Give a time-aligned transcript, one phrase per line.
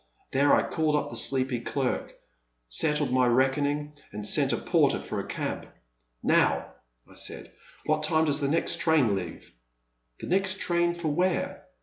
[0.31, 2.17] There I called up the sleepy clerk,
[2.67, 5.67] settled my reckoning, and sent a porter for a cab.
[6.23, 6.73] Now,
[7.07, 7.51] I said,
[7.85, 9.53] '*what time does the next train leave?'
[10.01, 11.61] * The next train for where